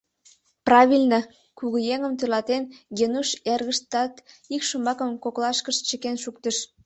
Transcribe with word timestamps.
—Правильно!— 0.67 1.19
кугыеҥым 1.57 2.13
тӧрлатен, 2.19 2.63
Генуш 2.97 3.29
эргыштат 3.53 4.13
ик 4.55 4.61
шомакым 4.69 5.09
коклашкышт 5.23 5.81
чыкен 5.89 6.15
шуктыш. 6.23 6.57